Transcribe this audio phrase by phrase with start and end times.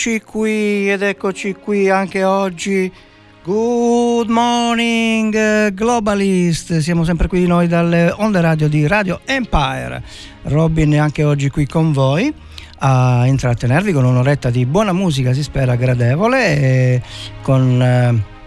[0.00, 2.90] Eccoci qui, ed eccoci qui anche oggi.
[3.44, 10.02] Good morning Globalist, siamo sempre qui noi dalle onde radio di Radio Empire.
[10.44, 12.32] Robin è anche oggi qui con voi
[12.78, 17.02] a intrattenervi con un'oretta di buona musica, si spera gradevole,
[17.42, 18.39] con eh,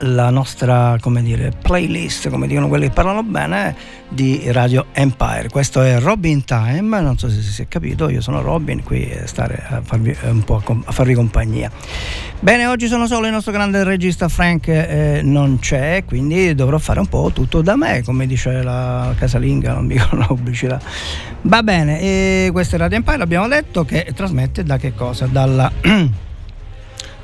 [0.00, 3.74] la nostra come dire, playlist, come dicono quelli che parlano bene,
[4.08, 5.48] di Radio Empire.
[5.50, 9.26] Questo è Robin Time, non so se si è capito, io sono Robin, qui a
[9.26, 11.70] stare a farvi, un po' a farvi compagnia.
[12.38, 17.00] Bene, oggi sono solo il nostro grande regista Frank eh, non c'è, quindi dovrò fare
[17.00, 20.80] un po' tutto da me, come dice la casalinga, non dico la pubblicità.
[21.42, 25.26] Va bene, e questo è Radio Empire, abbiamo detto che trasmette da che cosa?
[25.26, 25.72] Dalla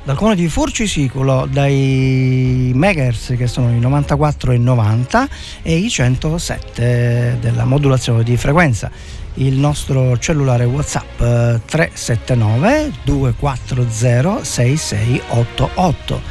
[0.03, 5.29] dal comune di Furcisiculo dai megahertz che sono i 94 e 90
[5.61, 8.91] e i 107 della modulazione di frequenza.
[9.35, 16.21] Il nostro cellulare whatsapp 379 240 6688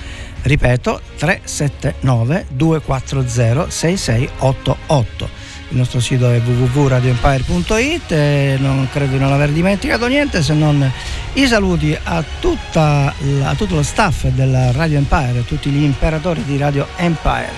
[0.42, 5.41] ripeto 379 240 6688
[5.72, 10.90] il nostro sito è www.radioempire.it non credo di non aver dimenticato niente se non
[11.34, 16.44] i saluti a, tutta, a tutto lo staff della Radio Empire, a tutti gli imperatori
[16.44, 17.52] di Radio Empire.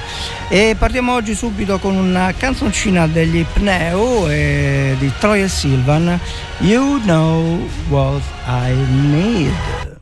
[0.49, 6.21] E partiamo oggi subito con una canzoncina degli Pneu di Troy e Silvan,
[6.59, 9.94] You Know What I Need.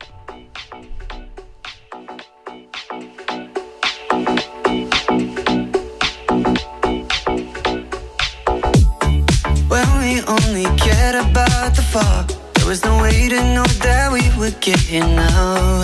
[14.59, 15.81] Get here now.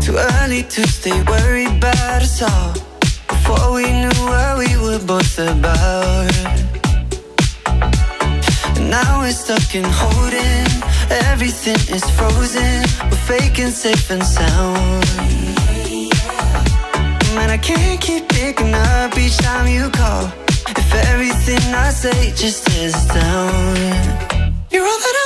[0.00, 2.72] Too early to stay worried about us all.
[3.28, 6.32] Before we knew what we were both about.
[8.76, 10.66] And now we're stuck in holding.
[11.30, 12.82] Everything is frozen.
[13.10, 15.04] We're faking safe and sound.
[17.34, 20.32] Man, I can't keep picking up each time you call.
[20.68, 23.76] If everything I say just is down
[24.70, 25.25] You're all that I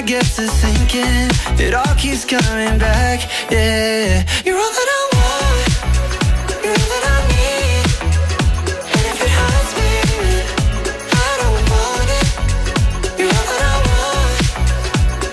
[0.00, 1.28] I get to thinking,
[1.60, 3.28] it all keeps coming back.
[3.50, 5.68] Yeah, you're all that I want.
[6.64, 7.84] You're all that I need.
[8.96, 9.72] And if it hurts,
[11.12, 12.26] I don't want it.
[13.18, 14.36] You're all that I want.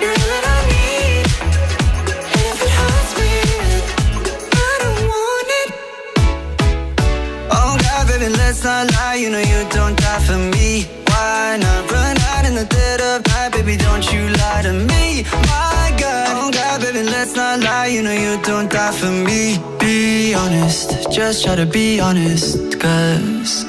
[0.02, 1.26] You're all that I need.
[2.36, 3.12] And if it hurts,
[4.52, 5.68] I don't want it.
[7.56, 9.16] Oh God, baby, let's not lie.
[9.16, 9.47] You know.
[19.00, 19.58] For me.
[19.80, 23.67] Be honest, just try to be honest, cause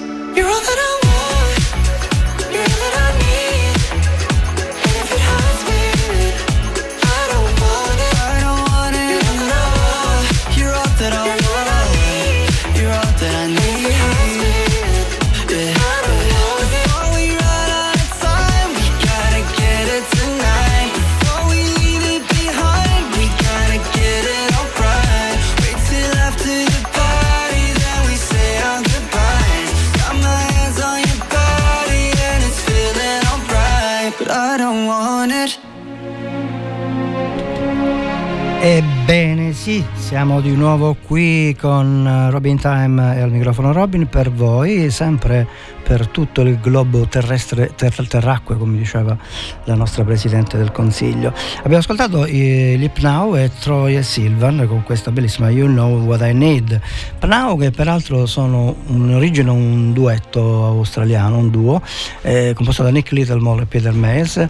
[39.10, 44.31] Ebbene sì, siamo di nuovo qui con eh, Robin Time e al microfono Robin per
[44.31, 45.49] voi, sempre
[45.82, 49.16] per tutto il globo terrestre, ter- terracque, come diceva
[49.64, 51.32] la nostra Presidente del Consiglio.
[51.60, 56.20] Abbiamo ascoltato i, gli Pnau e Troy e Silvan con questa bellissima You Know What
[56.20, 56.78] I Need.
[57.19, 61.81] Pnau che peraltro sono in origine un duetto australiano, un duo,
[62.20, 64.46] eh, composto da Nick Littlemore e Peter Mays,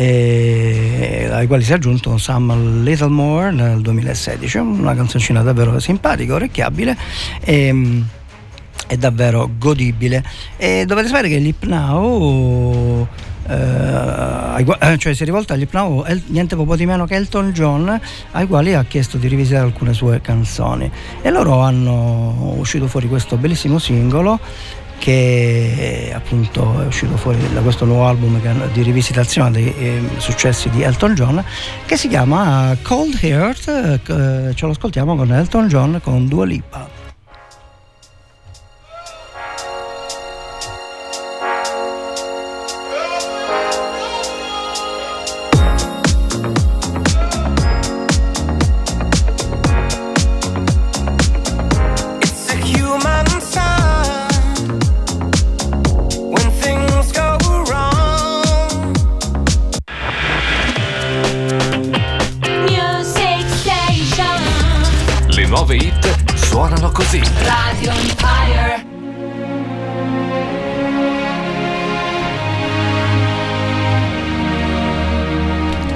[0.00, 6.96] e, ai quali si è aggiunto Sam Littlemore nel 2016, una canzoncina davvero simpatica, orecchiabile.
[7.40, 8.02] E,
[8.86, 10.24] è davvero godibile.
[10.56, 13.06] E dovete sapere che l'Ipnao
[13.46, 18.00] eh, cioè si è rivolta agli Pnau niente po' di meno che Elton John
[18.30, 20.88] ai quali ha chiesto di rivisitare alcune sue canzoni
[21.20, 24.38] e loro hanno uscito fuori questo bellissimo singolo
[25.00, 28.38] che appunto è uscito fuori da questo nuovo album
[28.70, 31.42] di rivisitazione dei eh, successi di Elton John
[31.86, 36.99] che si chiama Cold Heart eh, ce lo ascoltiamo con Elton John con Dua Lipa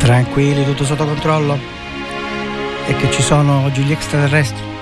[0.04, 1.58] tranquilli, tutto sotto controllo.
[2.86, 4.73] E che ci sono oggi gli extraterrestri.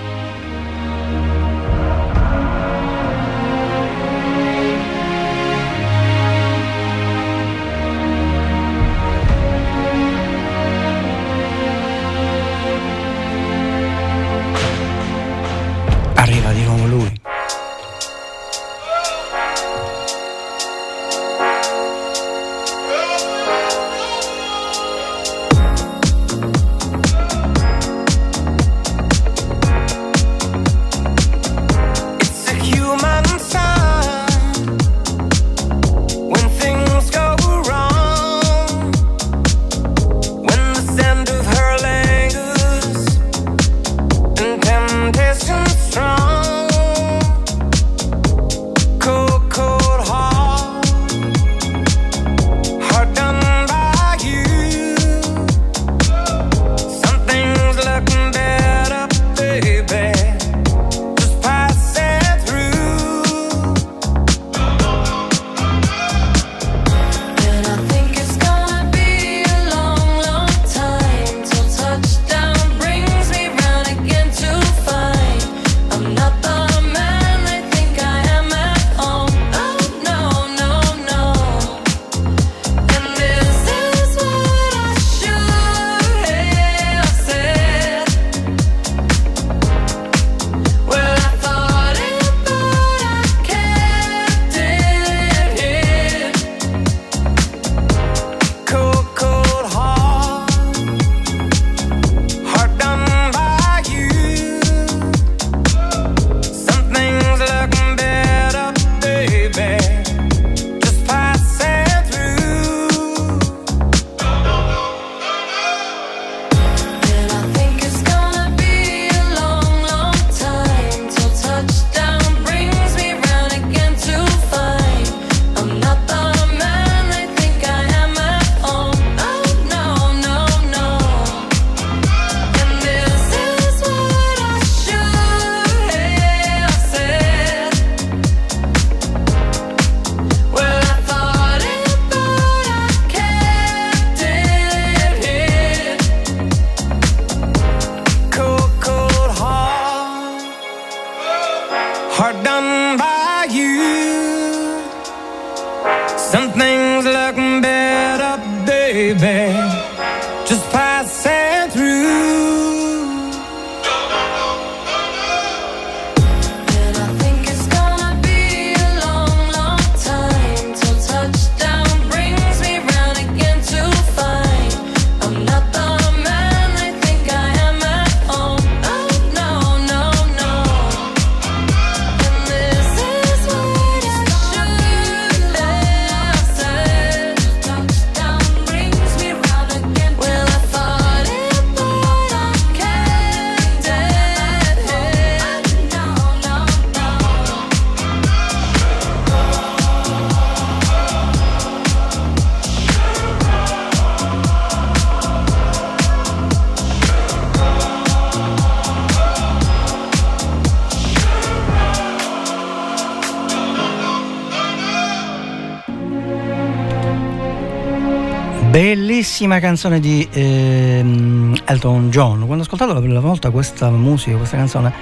[219.32, 222.40] Bellissima canzone di ehm, Elton John.
[222.40, 224.92] Quando ho ascoltato la prima volta questa musica, questa canzone,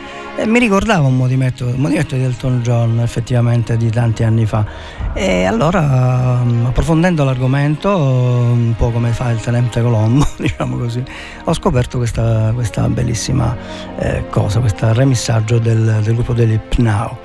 [0.40, 4.64] eh, mi ricordava un movimento, un movimento di Elton John effettivamente di tanti anni fa.
[5.12, 11.02] E allora, mm, approfondendo l'argomento, un po' come fa il tenente Colombo, diciamo così,
[11.44, 13.54] ho scoperto questa, questa bellissima
[13.98, 17.18] eh, cosa, questo remissaggio del, del gruppo degli Now.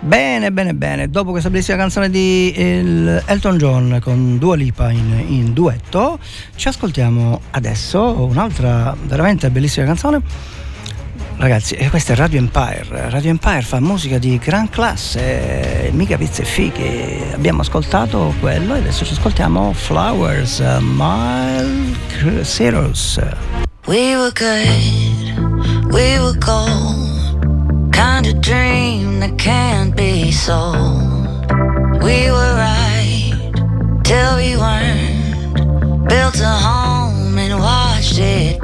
[0.00, 1.10] Bene, bene, bene.
[1.10, 6.18] Dopo questa bellissima canzone di Elton John con Dua Lipa in, in duetto,
[6.56, 10.53] ci ascoltiamo adesso un'altra veramente bellissima canzone
[11.36, 13.10] Ragazzi, e questa è Radio Empire.
[13.10, 17.22] Radio Empire fa musica di gran classe, mica pizze e fighi.
[17.34, 23.20] Abbiamo ascoltato quello e adesso ci ascoltiamo Flowers, uh, Miles Cyrus.
[23.86, 27.90] We were good, we were gold.
[27.90, 31.52] Kind of dream that can't be sold.
[32.00, 33.36] We were right
[34.02, 36.08] till we weren't.
[36.08, 38.63] Built a home and watched it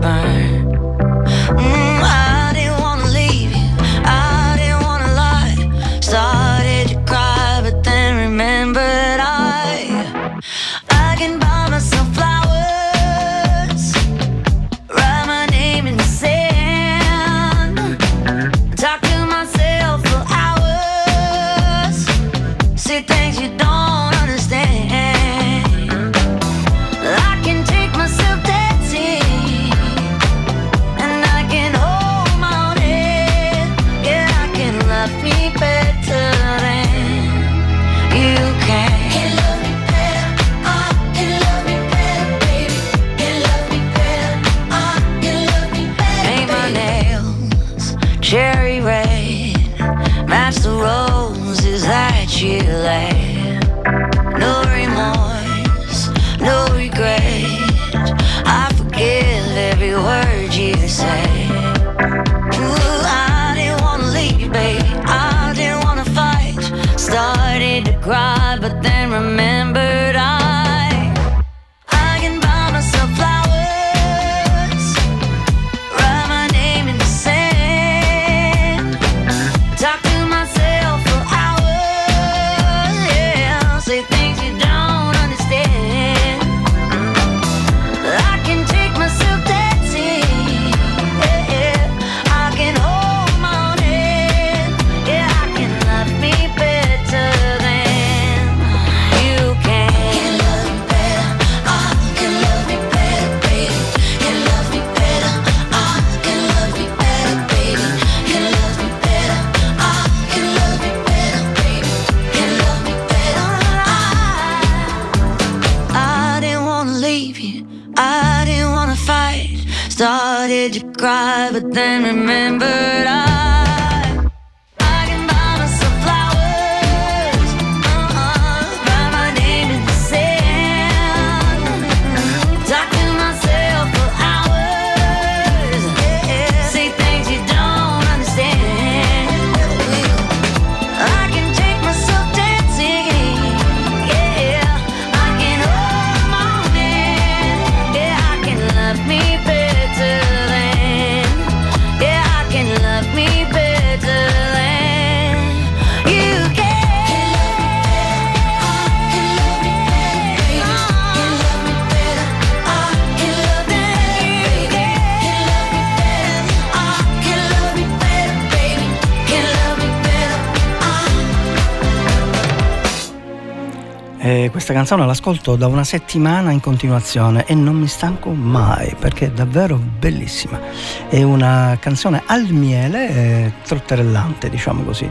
[174.71, 179.31] questa canzone l'ascolto da una settimana in continuazione e non mi stanco mai perché è
[179.31, 180.61] davvero bellissima.
[181.09, 185.11] È una canzone al miele, eh, trotterellante, diciamo così.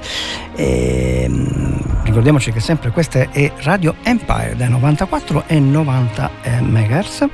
[0.56, 7.28] E, ehm, ricordiamoci che sempre questa è Radio Empire dai 94 e 90 eh, MHz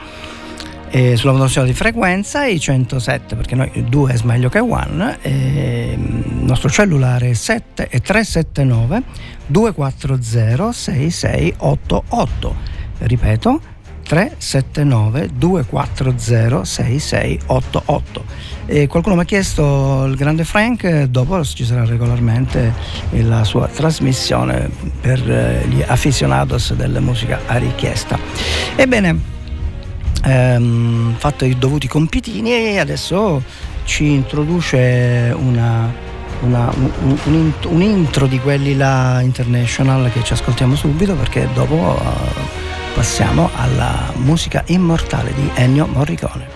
[0.95, 5.93] eh, sulla modulazione di frequenza i 107 perché noi 2 è meglio che 1 eh,
[5.97, 9.03] il nostro cellulare è 7 e 379
[9.47, 12.55] 240 6688
[12.99, 13.61] ripeto
[14.03, 18.25] 379 240 6688
[18.67, 22.73] e qualcuno mi ha chiesto il grande Frank dopo ci sarà regolarmente
[23.23, 24.69] la sua trasmissione
[25.01, 28.17] per eh, gli aficionados della musica a richiesta.
[28.75, 29.33] Ebbene
[30.25, 33.41] ehm, fatto i dovuti compitini e adesso
[33.83, 35.91] ci introduce una,
[36.41, 41.75] una, un, un, un, intro di quelli là international che ci ascoltiamo subito perché dopo
[41.75, 46.54] uh, passiamo alla musica immortale di Ennio Morricone.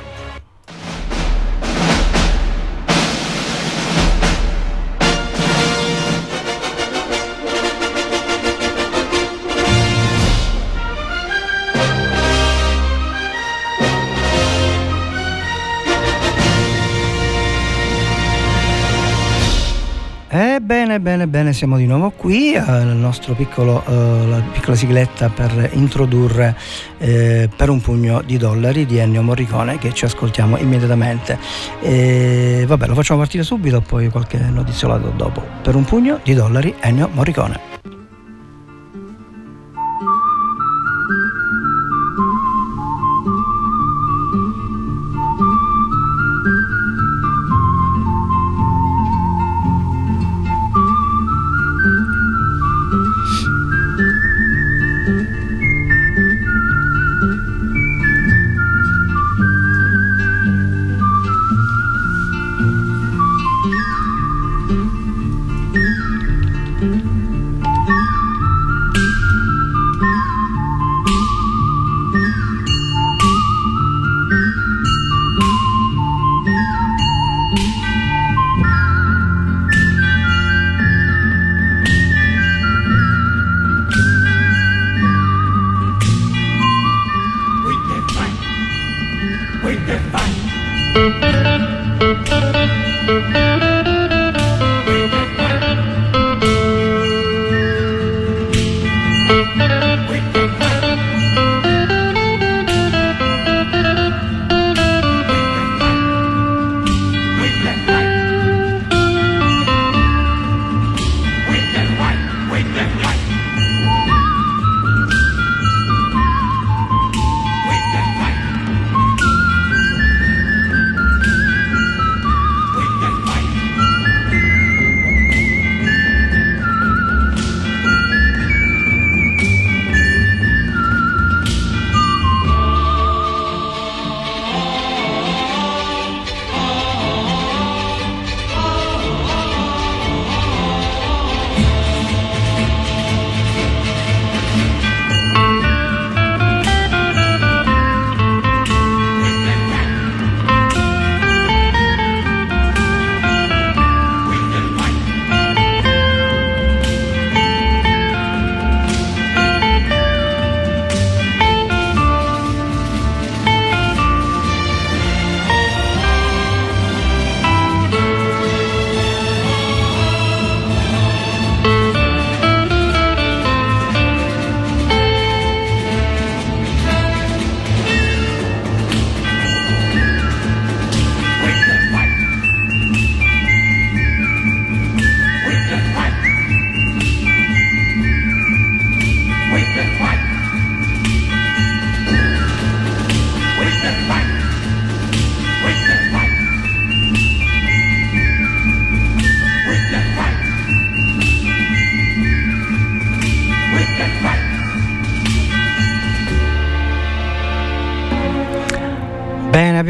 [20.99, 26.57] Bene, bene, siamo di nuovo qui al nostro piccolo, uh, la piccola sigletta per introdurre
[26.97, 31.39] eh, per un pugno di dollari di Ennio Morricone che ci ascoltiamo immediatamente.
[31.81, 35.41] E, vabbè, lo facciamo partire subito, poi qualche notiziolato dopo.
[35.63, 37.78] Per un pugno di dollari Ennio Morricone.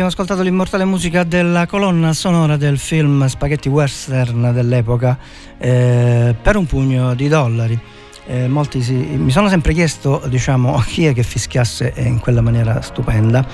[0.10, 5.18] Ascoltato l'immortale musica della colonna sonora del film Spaghetti Western dell'epoca
[5.58, 7.80] eh, per un pugno di dollari.
[8.26, 12.82] Eh, molti si, mi sono sempre chiesto diciamo, chi è che fischiasse in quella maniera
[12.82, 13.46] stupenda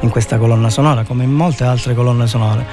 [0.00, 2.64] in questa colonna sonora, come in molte altre colonne sonore.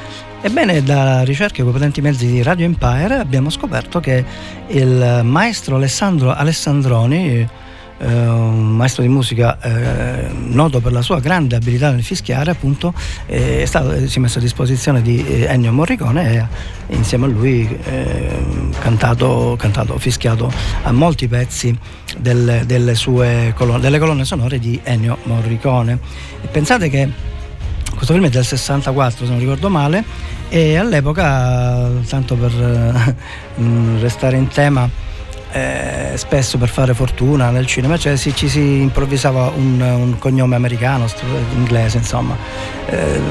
[0.41, 4.23] Ebbene, da ricerche con potenti mezzi di Radio Empire abbiamo scoperto che
[4.67, 7.47] il maestro Alessandro Alessandroni
[8.01, 12.93] eh, un maestro di musica eh, noto per la sua grande abilità nel fischiare, appunto,
[13.27, 16.49] eh, stato, si è messo a disposizione di eh, Ennio Morricone
[16.87, 18.43] e insieme a lui eh,
[18.79, 20.51] cantato, cantato, fischiato
[20.83, 21.77] a molti pezzi
[22.17, 25.99] delle, delle sue colonne, delle colonne sonore di Ennio Morricone.
[26.41, 27.29] E pensate che
[27.95, 30.03] questo film è del 64 se non ricordo male
[30.49, 32.51] e all'epoca tanto per
[33.99, 34.89] restare in tema
[35.51, 40.55] eh, spesso per fare fortuna nel cinema, cioè si, ci si improvvisava un, un cognome
[40.55, 41.07] americano,
[41.55, 42.35] inglese, insomma.
[42.87, 43.21] Eh,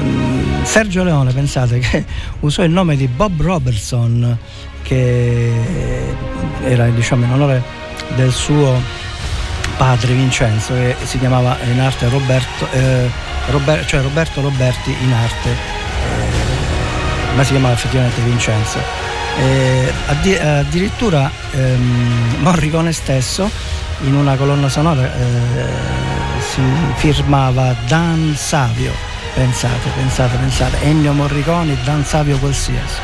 [0.63, 2.05] Sergio Leone, pensate che
[2.41, 4.37] usò il nome di Bob Robertson,
[4.83, 5.51] che
[6.63, 7.63] era diciamo in onore
[8.15, 8.79] del suo
[9.77, 13.09] padre Vincenzo, che si chiamava in arte Roberto, eh,
[13.49, 19.00] Robert, cioè Roberto Roberti in arte, eh, ma si chiamava effettivamente Vincenzo.
[19.37, 23.49] Eh, addi- addirittura ehm, Morricone stesso
[24.01, 25.65] in una colonna sonora eh,
[26.39, 26.61] si
[26.95, 28.91] firmava Dan Savio.
[29.33, 32.99] Pensate, pensate, pensate, Ennio Morricone, Dan Savio qualsiasi.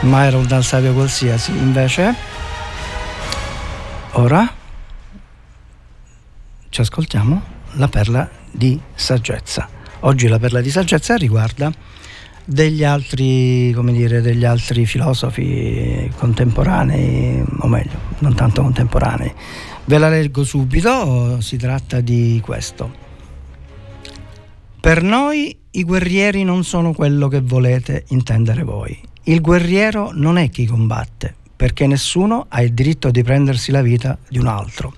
[0.00, 1.52] Ma era un Dan Savio qualsiasi.
[1.52, 2.14] Invece,
[4.12, 4.52] ora
[6.68, 7.42] ci ascoltiamo
[7.72, 9.68] la perla di saggezza.
[10.00, 11.70] Oggi la perla di saggezza riguarda
[12.44, 19.32] degli altri, come dire, degli altri filosofi contemporanei, o meglio, non tanto contemporanei.
[19.84, 23.00] Ve la leggo subito, si tratta di questo.
[24.80, 28.98] Per noi i guerrieri non sono quello che volete intendere voi.
[29.24, 34.18] Il guerriero non è chi combatte, perché nessuno ha il diritto di prendersi la vita
[34.28, 34.92] di un altro.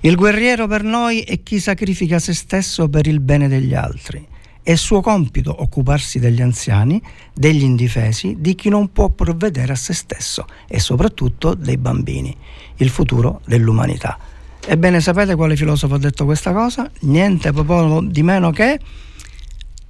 [0.00, 4.26] Il guerriero per noi è chi sacrifica se stesso per il bene degli altri.
[4.62, 7.00] È suo compito occuparsi degli anziani,
[7.32, 12.36] degli indifesi, di chi non può provvedere a se stesso e soprattutto dei bambini,
[12.76, 14.18] il futuro dell'umanità.
[14.66, 16.90] Ebbene, sapete quale filosofo ha detto questa cosa?
[17.00, 18.78] Niente proprio di meno che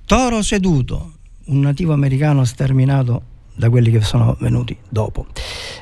[0.06, 1.12] Toro Seduto,
[1.46, 3.22] un nativo americano sterminato
[3.54, 5.26] da quelli che sono venuti dopo.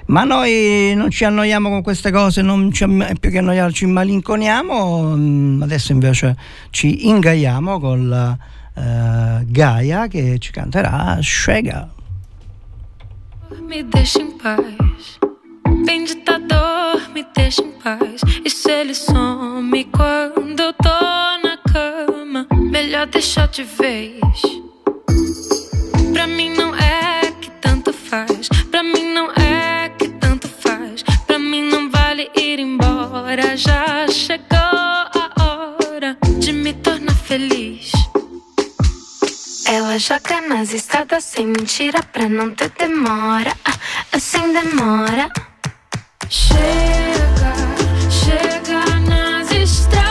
[0.07, 2.85] Ma noi non ci annoiamo con queste cose, non ci,
[3.21, 6.37] più che annoiarci ci malinconiamo, mm, adesso invece
[6.71, 8.37] ci ingaiamo con la
[8.79, 11.89] uh, Gaia che ci canterà Scega.
[13.61, 15.19] Me deixa em paz.
[15.85, 18.23] Bem ditador, me deixa em paz.
[18.45, 20.89] E se ele some quando eu tô
[21.43, 24.21] na cama, melhor deixar de vez.
[26.13, 28.49] Pra mim não é que tanto faz.
[28.71, 31.03] Pra mim não é que tanto faz.
[31.27, 33.57] Pra mim não vale ir embora.
[33.57, 37.98] Já chegou a hora de me tornar feliz.
[39.71, 43.55] Ela joga nas estradas sem mentira pra não ter demora.
[44.19, 45.29] Sem demora.
[46.31, 47.53] Chega,
[48.11, 50.08] chega nas estradas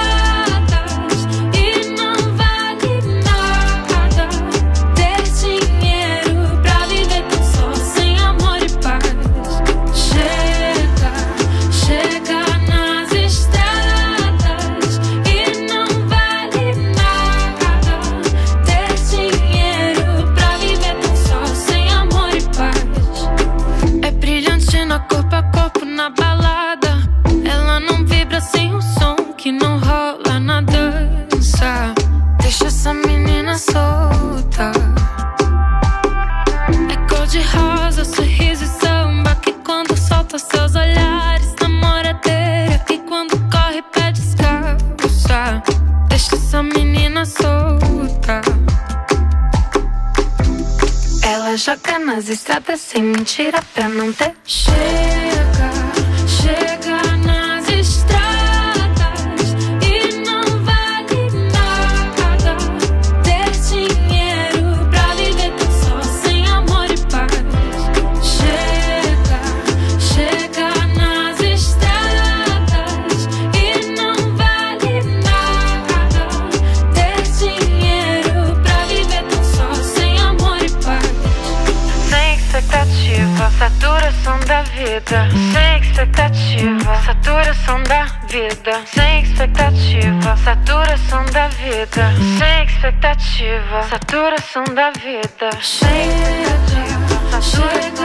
[93.17, 97.96] negativa, saturação da vida, cheia de saturação.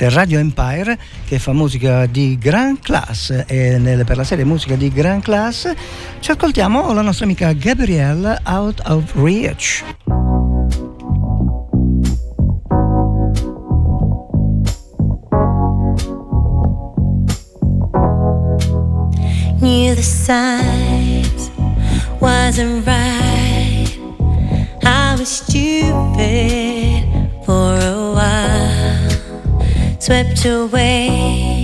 [0.00, 4.44] Questa è Radio Empire che fa musica di gran class e nel- per la serie
[4.44, 5.70] musica di gran class
[6.20, 9.84] ci ascoltiamo la nostra amica Gabrielle Out of Reach.
[19.58, 21.50] Knew the signs
[22.20, 23.98] wasn't right.
[24.82, 27.04] I was stupid
[27.44, 28.69] for a while,
[30.10, 31.59] swept away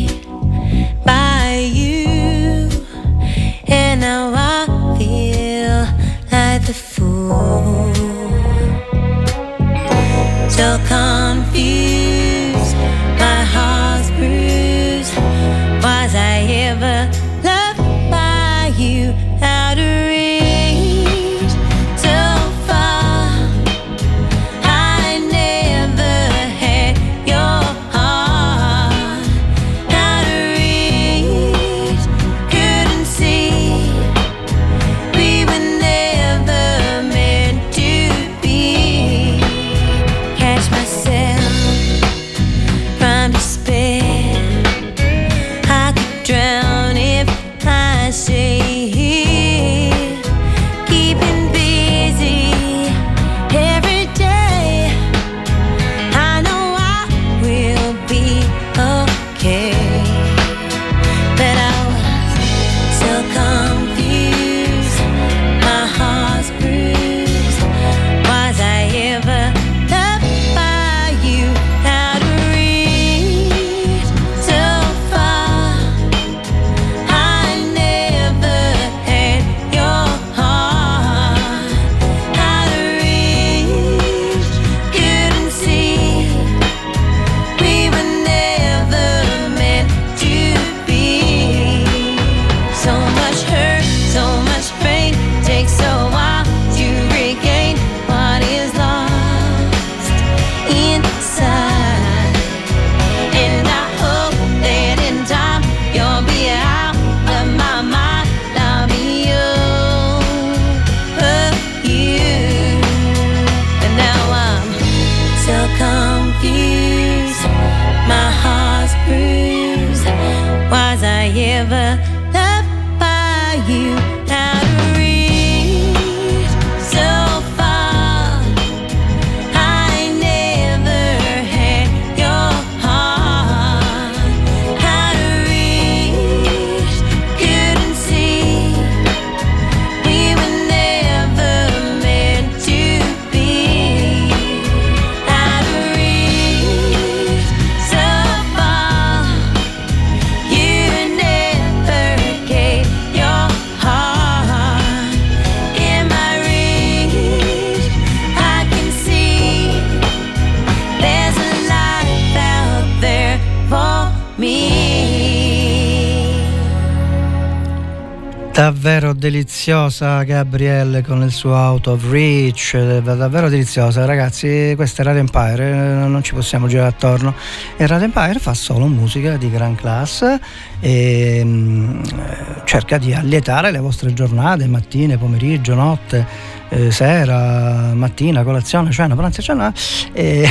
[169.31, 174.05] deliziosa Gabrielle con il suo Out of Reach, eh, davvero deliziosa.
[174.05, 177.35] Ragazzi, questa è Radio Empire, eh, non ci possiamo girare attorno.
[177.77, 180.41] E Radio Empire fa solo musica di gran classe
[180.79, 186.25] e mh, cerca di allietare le vostre giornate, mattine, pomeriggio, notte,
[186.69, 189.75] eh, sera, mattina, colazione, cena, pranzo, cena.
[190.13, 190.49] E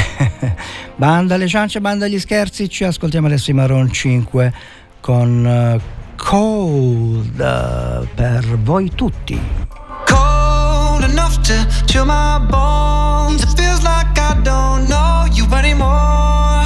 [0.98, 4.54] banda le ciance, banda gli scherzi, ci ascoltiamo adesso i Maron 5
[5.00, 5.48] con...
[5.48, 9.40] eh, Cold eh, per voi tutti.
[10.96, 11.56] cold enough to
[11.88, 13.44] chill my bones.
[13.44, 16.64] It feels like I don't know you anymore.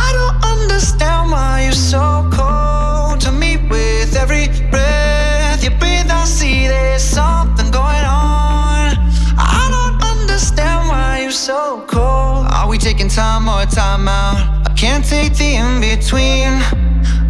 [0.00, 3.56] I don't understand why you're so cold to me.
[3.68, 8.96] With every breath you breathe, I see there's something going on.
[9.36, 12.46] I don't understand why you're so cold.
[12.50, 14.66] Are we taking time or time out?
[14.68, 16.62] I can't take the in between.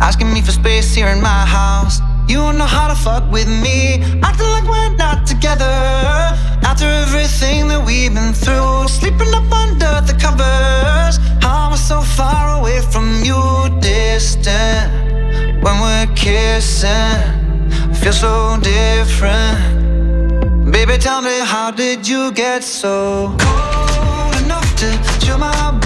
[0.01, 2.01] Asking me for space here in my house.
[2.29, 4.03] You don't know how to fuck with me.
[4.23, 5.65] Acting like we're not together.
[6.63, 11.19] After everything that we've been through, sleeping up under the covers.
[11.43, 13.41] How I'm so far away from you,
[13.81, 14.93] distant.
[15.63, 17.19] When we're kissing,
[17.95, 19.89] feel so different.
[20.71, 24.89] Baby, tell me, how did you get so cold enough to
[25.21, 25.79] chill my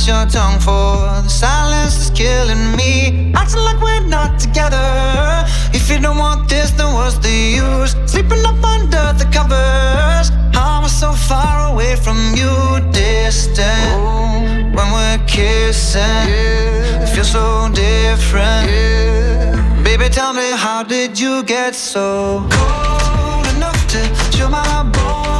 [0.00, 1.22] bite your tongue for?
[1.22, 3.32] The silence is killing me.
[3.34, 5.44] Acting like we're not together.
[5.72, 7.94] If you don't want this, then what's the use?
[8.10, 10.30] Sleeping up under the covers.
[10.54, 12.52] I'm so far away from you,
[12.92, 14.74] distant.
[14.74, 16.28] When we're kissing,
[17.02, 18.68] it feels so different.
[19.84, 25.39] Baby, tell me, how did you get so cold enough to chill my bones?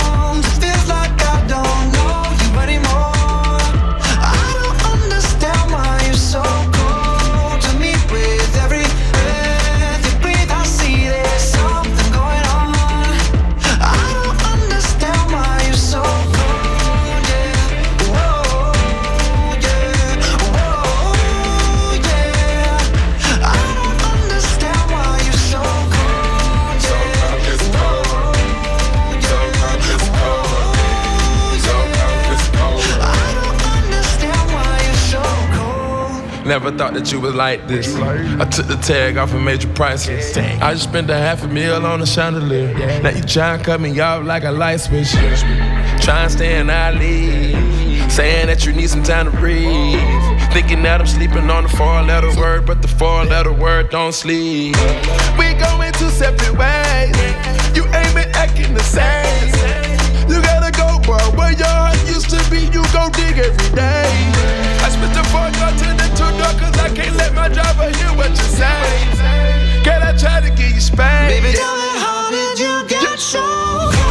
[36.50, 37.94] Never thought that you was like this.
[37.94, 40.36] I took the tag off and made you priceless.
[40.36, 42.74] I just spent a half a meal on a chandelier.
[43.02, 45.12] Now you try and cut me off like a light switch.
[45.12, 48.10] Try and stay in our league.
[48.10, 50.00] Saying that you need some time to breathe.
[50.52, 54.12] Thinking that I'm sleeping on the four letter word, but the four letter word don't
[54.12, 54.74] sleep.
[55.38, 57.14] We going two separate ways.
[57.76, 59.54] You ain't been acting the same.
[60.28, 61.16] You gotta go, bro.
[61.38, 64.69] Where your heart used to be, you go dig every day.
[65.00, 68.30] The fuck out to the two door, cause I can't let my driver hear what
[68.30, 69.80] you say.
[69.82, 71.30] Can I try to get you spanked?
[71.32, 74.09] Baby, tell me how did you get so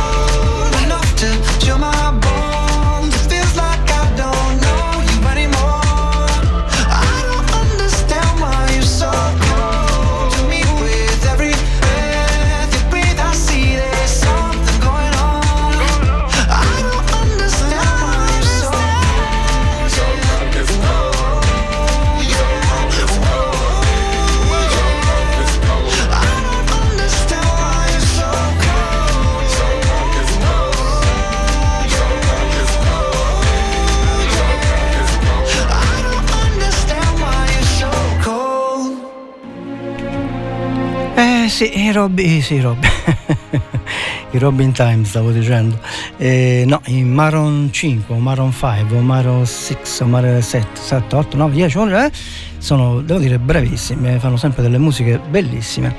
[41.65, 42.88] sì, i Robby, sì, Robby.
[44.32, 45.78] I Robin Time stavo dicendo.
[46.15, 51.15] Eh, no, i Maron 5, o Maron 5, o Maron 6, o Maron 7, 7,
[51.17, 52.12] 8, 9, 10, 11, eh,
[52.60, 55.93] sono, devo dire, bravissimi, fanno sempre delle musiche bellissime.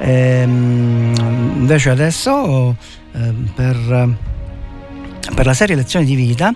[0.00, 1.14] Ehm,
[1.58, 2.74] invece adesso
[3.12, 4.16] eh, per,
[5.32, 6.52] per la serie Lezioni di vita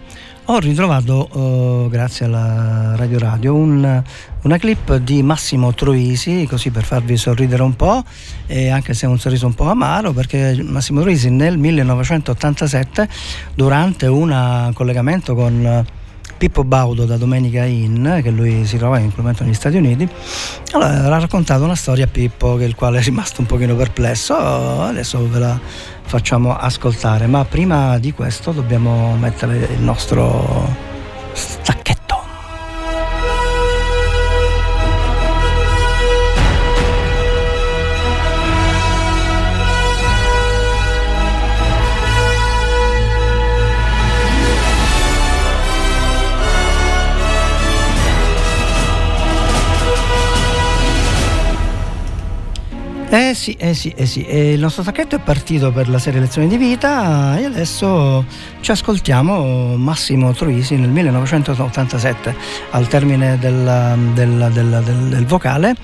[0.50, 4.02] ho ritrovato, eh, grazie alla Radio Radio, un-
[4.42, 8.02] una clip di Massimo Troisi, così per farvi sorridere un po',
[8.46, 13.06] e anche se è un sorriso un po' amaro, perché Massimo Troisi nel 1987,
[13.54, 15.84] durante un collegamento con
[16.36, 20.08] Pippo Baudo da Domenica Inn, che lui si trovava in quel momento negli Stati Uniti,
[20.72, 24.36] allora ha raccontato una storia a Pippo, che il quale è rimasto un pochino perplesso,
[24.36, 25.60] adesso ve la
[26.02, 30.68] facciamo ascoltare, ma prima di questo dobbiamo mettere il nostro
[31.32, 31.87] stacchetto.
[53.10, 54.22] Eh sì, eh sì, eh sì.
[54.26, 58.22] E il nostro sacchetto è partito per la serie Lezioni di vita e adesso
[58.60, 62.36] ci ascoltiamo Massimo Troisi nel 1987
[62.72, 65.74] al termine del, del, del, del vocale.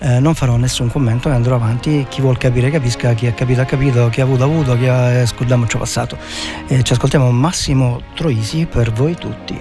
[0.00, 2.06] Eh, non farò nessun commento e andrò avanti.
[2.08, 4.88] Chi vuol capire capisca, chi ha capito ha capito, chi ha avuto ha avuto, chi
[4.88, 6.18] ha scordato ci ha passato.
[6.66, 9.60] Eh, ci ascoltiamo Massimo Troisi per voi tutti.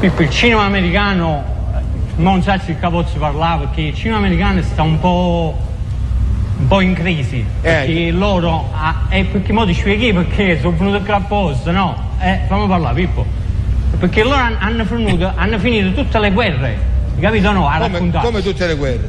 [0.00, 1.51] Il cinema americano
[2.16, 5.56] non so se il capozzo parlava perché il cinema americano sta un po',
[6.58, 11.00] un po in crisi perché loro ah, eh, perché mo ti spieghi perché sono venuto
[11.02, 12.10] qua apposta no?
[12.20, 13.24] Eh, fammi parlare Pippo.
[13.98, 16.78] Perché loro han- hanno finito, hanno finito tutte le guerre
[17.20, 17.68] capito no?
[17.68, 19.08] A Come, raccontare come tutte le guerre.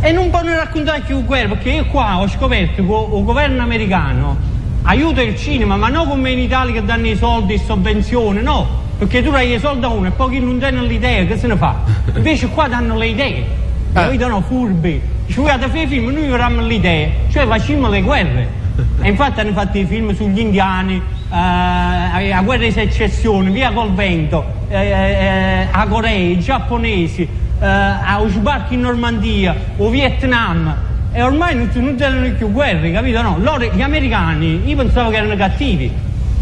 [0.00, 4.36] e non possono raccontare più guerre perché io qua ho scoperto che il governo americano
[4.82, 8.80] aiuta il cinema ma non come in Italia che danno i soldi e sovvenzioni no
[8.98, 11.46] perché tu dai i soldi a uno e poi chi non danno l'idea che se
[11.46, 11.76] ne fa?
[12.14, 13.44] Invece qua danno le idee.
[13.92, 15.00] Capito no furbi.
[15.26, 16.10] Ci guardate fare i film?
[16.10, 17.12] Noi avevamo le idee.
[17.30, 18.60] Cioè facciamo le guerre.
[19.02, 23.92] E infatti hanno fatto i film sugli indiani eh, la guerra di secessione via col
[23.92, 30.74] vento eh, eh, a Corea i giapponesi eh, a sbarco in Normandia o Vietnam.
[31.12, 33.20] E ormai non, non tengono più guerre, capito?
[33.20, 35.92] No, loro, gli americani, io pensavo che erano cattivi.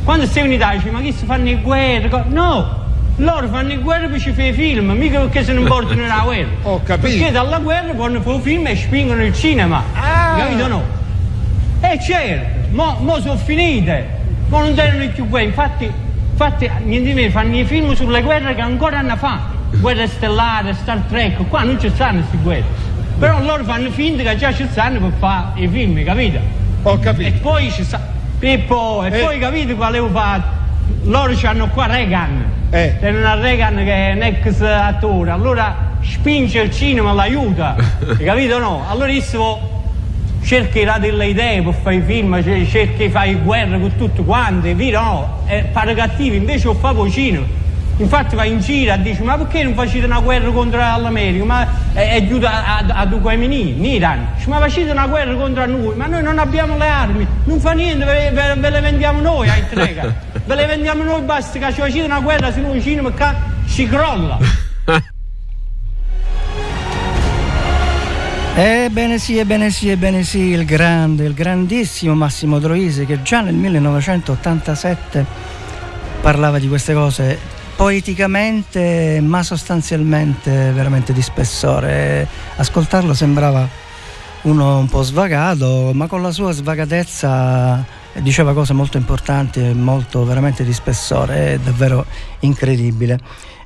[0.05, 2.09] Quando stai in Italia dici, ma chi si fanno le guerre?
[2.09, 2.79] co-" No,
[3.17, 6.49] loro fanno le guerre per ci fare film, mica perché se ne importano la guerra.
[6.63, 7.07] Ho capito.
[7.19, 9.83] Perché dalla guerra fanno fare film e spingono il cinema.
[10.37, 10.83] Capito no?
[11.81, 14.07] E certo, mo, mo sono finite,
[14.49, 15.47] mo non tengono più guerre.
[15.47, 15.91] Infatti,
[16.31, 19.59] infatti niente di meno, fanno i film sulle guerre che ancora hanno fatto.
[19.79, 22.65] Guerra stellare, Star Trek, qua non ci stanno queste guerre.
[23.19, 26.39] Però loro fanno finta che già ci stanno per fare i film, capito?
[26.83, 27.39] Ho E capito.
[27.43, 28.01] poi ci sta.
[28.41, 29.23] Pippo, e Eh.
[29.23, 30.59] poi capite qual è fatto?
[31.03, 32.45] Loro hanno qua Reagan.
[32.71, 32.97] Eh.
[32.99, 37.77] C'è una Reagan che è un ex attore, allora spinge il cinema, l'aiuta.
[38.19, 38.85] Capito no?
[38.89, 39.23] Allora io
[40.43, 44.73] cercherà delle idee per fare i film, cioè, cerchi di fare guerre con tutti quanti,
[44.73, 45.43] vero no?
[45.47, 47.45] E fare cattivi, invece lo fa poi cinema.
[48.01, 51.45] Infatti va in giro e dice ma perché non facete una guerra contro l'America?
[51.45, 54.29] Ma è, è giù a, a, a due in Iran.
[54.37, 55.95] Dice, ma facete una guerra contro noi?
[55.97, 59.51] Ma noi non abbiamo le armi, non fa niente, ve, ve- ve le vendiamo noi
[59.51, 60.15] ai trega.
[60.45, 63.13] ve le vendiamo noi, basta che ci facete una guerra, se no il cinema
[63.67, 64.39] ci crolla.
[68.53, 73.55] Ebbene sì, ebbene sì, ebbene sì, il grande, il grandissimo Massimo Troisi che già nel
[73.55, 75.25] 1987
[76.21, 82.29] parlava di queste cose poeticamente ma sostanzialmente veramente di spessore.
[82.57, 83.67] Ascoltarlo sembrava
[84.43, 87.83] uno un po' svagato, ma con la sua svagatezza
[88.21, 92.05] diceva cose molto importanti e molto veramente di spessore, è davvero
[92.41, 93.19] incredibile.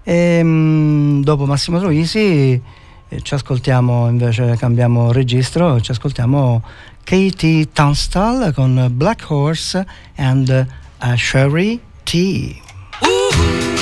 [0.05, 2.63] E, mm, dopo Massimo Troisi
[3.09, 6.63] eh, ci ascoltiamo invece, cambiamo registro, ci ascoltiamo
[7.03, 9.85] Katie Tunstall con Black Horse
[10.15, 10.67] and
[11.03, 12.63] uh, Sherry T.
[13.01, 13.74] Well,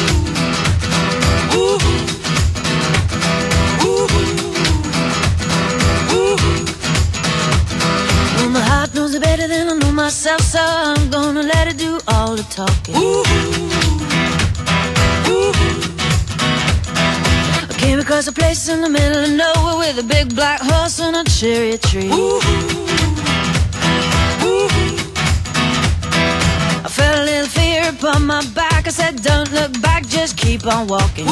[10.02, 12.96] myself, so I'm gonna let it do all the talking.
[17.70, 20.98] I came across a place in the middle of nowhere with a big black horse
[20.98, 22.10] and a cherry tree.
[26.86, 28.88] I felt a little fear upon my back.
[28.88, 31.26] I said, Don't look back, just keep on walking.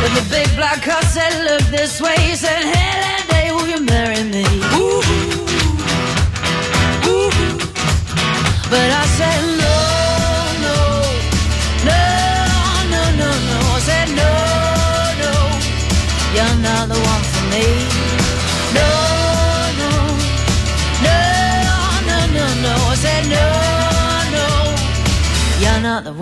[0.00, 2.16] But the big black horse said, Look this way.
[2.18, 3.21] He said, Hey,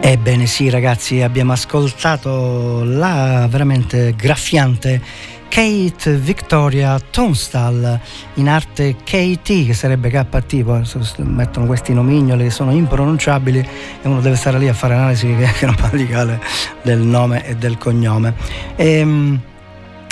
[0.00, 5.02] Ebbene sì ragazzi, abbiamo ascoltato la veramente graffiante
[5.48, 7.98] Kate Victoria Tunstall,
[8.34, 10.88] in arte KT che sarebbe KT, poi
[11.24, 16.40] mettono questi nomignoli che sono impronunciabili e uno deve stare lì a fare analisi grammaticale
[16.82, 18.34] del nome e del cognome.
[18.76, 19.40] Ehm,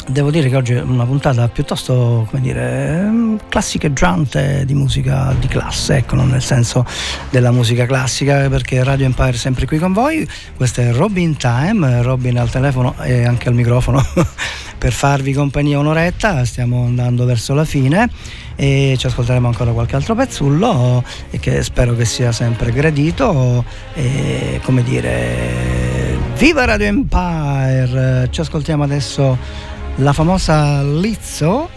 [0.09, 5.47] Devo dire che oggi è una puntata piuttosto, come dire, ehm, classicheggiante di musica di
[5.47, 6.85] classe, ecco, non nel senso
[7.31, 10.29] della musica classica, perché Radio Empire è sempre qui con voi.
[10.57, 14.05] Questo è Robin Time, Robin al telefono e anche al microfono
[14.79, 18.09] per farvi compagnia un'oretta, stiamo andando verso la fine
[18.57, 21.05] e ci ascolteremo ancora qualche altro pezzullo
[21.39, 23.65] che spero che sia sempre gradito.
[23.95, 28.29] E come dire viva Radio Empire!
[28.31, 29.69] Ci ascoltiamo adesso
[30.01, 31.69] la famosa Lizzo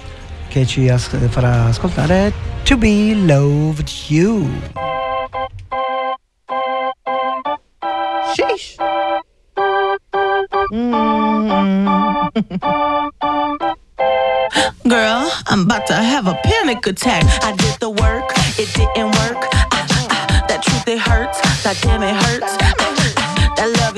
[0.48, 2.32] che ci as- farà ascoltare
[2.64, 4.48] To Be Loved You
[8.36, 8.76] Sheesh.
[14.88, 17.24] Girl, I'm about to have a panic attack.
[17.44, 19.48] I did the work, it didn't work.
[19.54, 21.40] Ah, ah, that truth, it hurts.
[21.64, 22.54] That damn, it hurts.
[22.60, 23.03] Ah, ah, that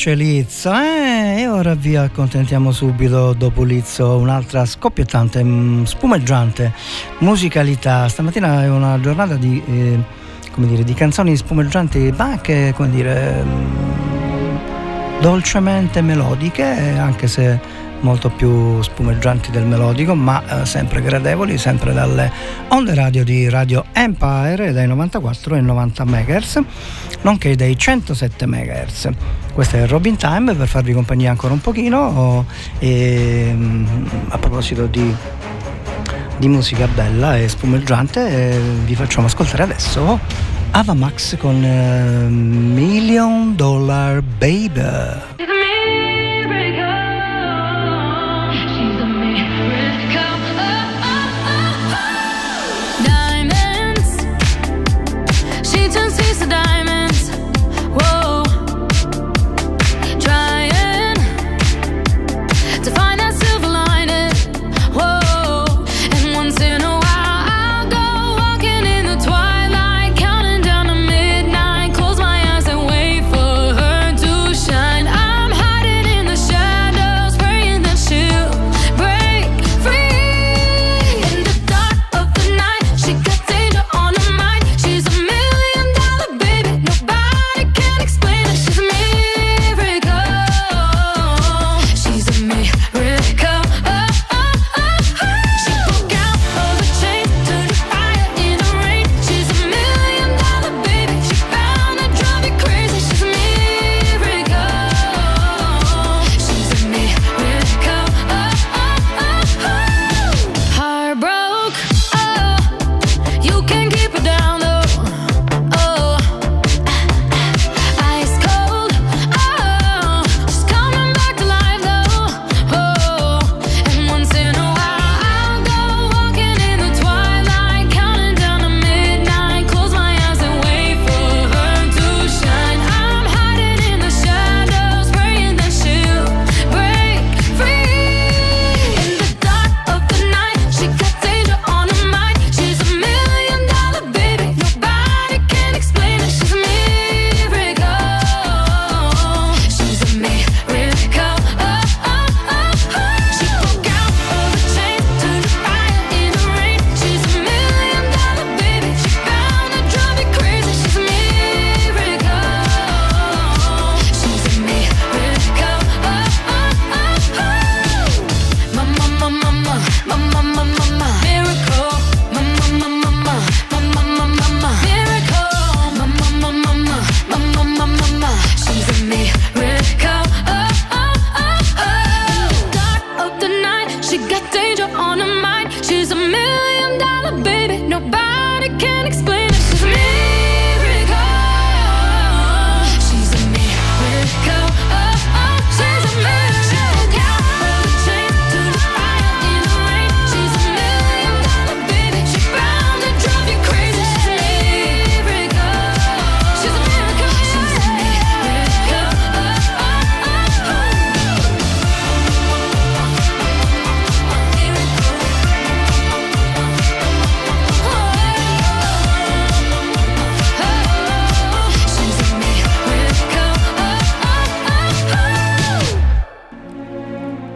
[0.00, 1.40] piace Lizzo, eh?
[1.40, 6.72] E ora vi accontentiamo subito dopo Lizzo un'altra scoppiettante, mm, spumeggiante
[7.18, 8.08] musicalità.
[8.08, 9.98] Stamattina è una giornata di, eh,
[10.52, 14.56] come dire, di canzoni spumeggianti, ma anche, come dire, mm,
[15.20, 16.64] dolcemente melodiche,
[16.96, 17.60] anche se
[18.00, 22.30] molto più spumeggianti del melodico, ma eh, sempre gradevoli, sempre dalle
[22.68, 26.60] onde radio di Radio Empire dai 94 e 90 MHz,
[27.22, 29.08] nonché dai 107 MHz.
[29.52, 32.46] Questo è Robin Time per farvi compagnia ancora un pochino
[32.78, 33.86] e mm,
[34.28, 35.14] a proposito di,
[36.38, 40.18] di musica bella e spumeggiante eh, vi facciamo ascoltare adesso
[40.72, 45.59] Ava Max con eh, Million Dollar Baby.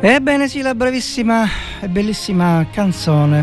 [0.07, 1.49] Ebbene sì, la bravissima
[1.81, 3.43] e bellissima canzone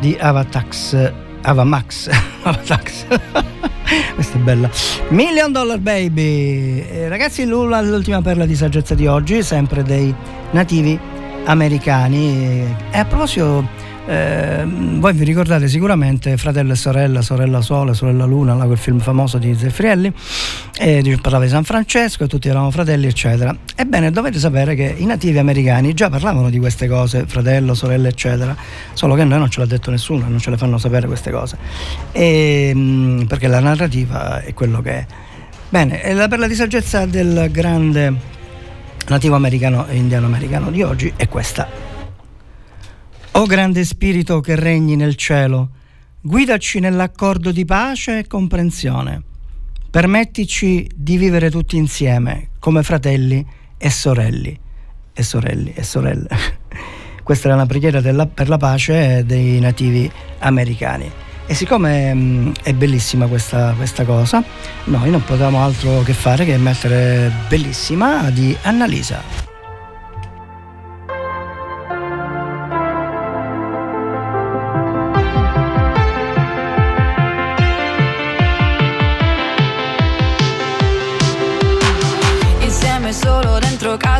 [0.00, 1.12] di Avatax,
[1.42, 2.10] Avamax,
[2.42, 3.06] Avatax.
[4.16, 4.68] Questa è bella.
[5.10, 6.80] Million Dollar Baby.
[6.80, 10.12] Eh, ragazzi, l'ultima perla di saggezza di oggi, sempre dei
[10.50, 10.98] nativi
[11.44, 12.64] americani.
[12.90, 13.68] E a proposito,
[14.06, 19.00] eh, voi vi ricordate sicuramente Fratello e Sorella, Sorella Sole, Sorella Luna, là, quel film
[19.00, 20.12] famoso di Zeffrielli,
[20.78, 23.54] e di- parlava di San Francesco e tutti eravamo fratelli, eccetera.
[23.74, 28.54] Ebbene, dovete sapere che i nativi americani già parlavano di queste cose, fratello, sorella, eccetera,
[28.92, 31.30] solo che a noi non ce l'ha detto nessuno, non ce le fanno sapere queste
[31.30, 31.56] cose.
[32.12, 35.06] E, mm, perché la narrativa è quello che è.
[35.68, 38.14] Bene, e la perla di saggezza del grande
[39.08, 41.85] nativo americano e indiano americano di oggi è questa.
[43.36, 45.68] O grande spirito che regni nel cielo,
[46.22, 49.22] guidaci nell'accordo di pace e comprensione.
[49.90, 53.44] Permettici di vivere tutti insieme come fratelli
[53.76, 54.58] e sorelli
[55.12, 56.28] e sorelli e sorelle.
[57.22, 61.12] Questa era una preghiera della, per la pace dei nativi americani.
[61.44, 64.42] E siccome mh, è bellissima questa, questa cosa,
[64.84, 69.55] noi non potevamo altro che fare che mettere bellissima di Annalisa.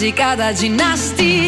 [0.00, 1.39] de cada dinastia.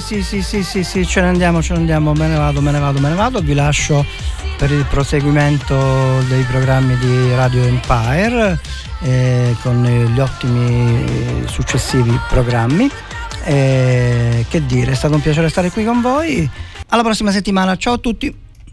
[0.00, 2.60] sì, sì, sì, sì, sì, sì, ce ne andiamo, ce ne andiamo, me ne vado,
[2.62, 4.04] me ne vado, me ne vado, vi lascio
[4.56, 8.58] per il proseguimento dei programmi di Radio Empire
[9.02, 12.90] eh, con gli ottimi eh, successivi programmi.
[13.44, 16.48] Eh, che dire, è stato un piacere stare qui con voi.
[16.88, 18.41] Alla prossima settimana, ciao a tutti!